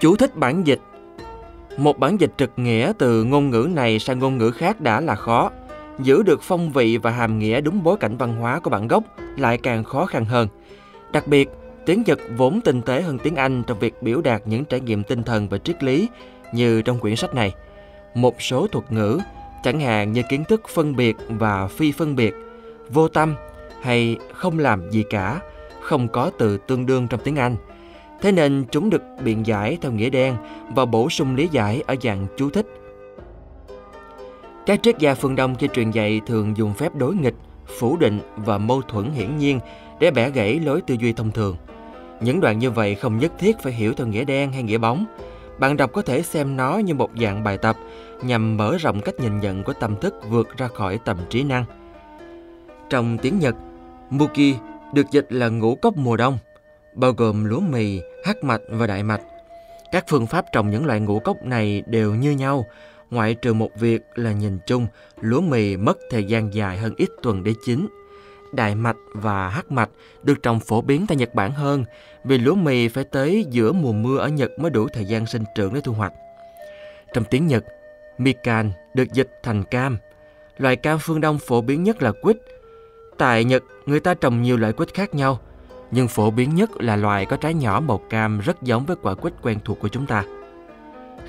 [0.00, 0.80] Chú thích bản dịch
[1.76, 5.14] Một bản dịch trực nghĩa từ ngôn ngữ này sang ngôn ngữ khác đã là
[5.14, 5.50] khó.
[5.98, 9.04] Giữ được phong vị và hàm nghĩa đúng bối cảnh văn hóa của bản gốc
[9.36, 10.48] lại càng khó khăn hơn.
[11.12, 11.48] Đặc biệt,
[11.86, 15.02] tiếng Nhật vốn tinh tế hơn tiếng Anh trong việc biểu đạt những trải nghiệm
[15.02, 16.08] tinh thần và triết lý
[16.52, 17.54] như trong quyển sách này.
[18.14, 19.18] Một số thuật ngữ,
[19.62, 22.34] chẳng hạn như kiến thức phân biệt và phi phân biệt,
[22.88, 23.34] vô tâm
[23.82, 25.40] hay không làm gì cả,
[25.80, 27.56] không có từ tương đương trong tiếng Anh.
[28.20, 30.36] Thế nên chúng được biện giải theo nghĩa đen
[30.74, 32.66] và bổ sung lý giải ở dạng chú thích.
[34.66, 37.34] Các triết gia phương Đông khi truyền dạy thường dùng phép đối nghịch,
[37.78, 39.60] phủ định và mâu thuẫn hiển nhiên
[40.00, 41.56] để bẻ gãy lối tư duy thông thường.
[42.20, 45.04] Những đoạn như vậy không nhất thiết phải hiểu theo nghĩa đen hay nghĩa bóng.
[45.58, 47.76] Bạn đọc có thể xem nó như một dạng bài tập
[48.22, 51.64] nhằm mở rộng cách nhìn nhận của tâm thức vượt ra khỏi tầm trí năng.
[52.90, 53.54] Trong tiếng Nhật,
[54.10, 54.54] Muki
[54.94, 56.38] được dịch là ngũ cốc mùa đông,
[56.96, 59.20] bao gồm lúa mì, hắc mạch và đại mạch.
[59.92, 62.64] Các phương pháp trồng những loại ngũ cốc này đều như nhau,
[63.10, 64.86] ngoại trừ một việc là nhìn chung,
[65.20, 67.88] lúa mì mất thời gian dài hơn ít tuần để chín.
[68.52, 69.90] Đại mạch và hắc mạch
[70.22, 71.84] được trồng phổ biến tại Nhật Bản hơn
[72.24, 75.44] vì lúa mì phải tới giữa mùa mưa ở Nhật mới đủ thời gian sinh
[75.54, 76.12] trưởng để thu hoạch.
[77.14, 77.64] Trong tiếng Nhật,
[78.18, 79.98] mikan được dịch thành cam.
[80.58, 82.36] Loại cam phương Đông phổ biến nhất là quýt.
[83.18, 85.40] Tại Nhật, người ta trồng nhiều loại quýt khác nhau,
[85.90, 89.14] nhưng phổ biến nhất là loài có trái nhỏ màu cam rất giống với quả
[89.14, 90.24] quýt quen thuộc của chúng ta.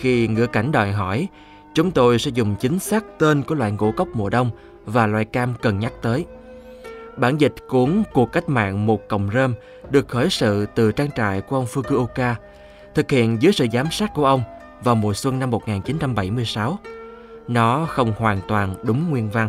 [0.00, 1.28] Khi ngựa cảnh đòi hỏi,
[1.74, 4.50] chúng tôi sẽ dùng chính xác tên của loại ngũ cốc mùa đông
[4.86, 6.26] và loại cam cần nhắc tới.
[7.16, 9.54] Bản dịch cuốn Cuộc cách mạng một cọng rơm
[9.90, 12.34] được khởi sự từ trang trại của ông Fukuoka,
[12.94, 14.42] thực hiện dưới sự giám sát của ông
[14.84, 16.78] vào mùa xuân năm 1976.
[17.48, 19.48] Nó không hoàn toàn đúng nguyên văn.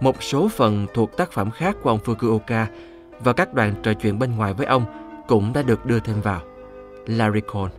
[0.00, 2.66] Một số phần thuộc tác phẩm khác của ông Fukuoka
[3.24, 4.84] và các đoạn trò chuyện bên ngoài với ông
[5.28, 6.40] cũng đã được đưa thêm vào.
[7.06, 7.72] Larry Cole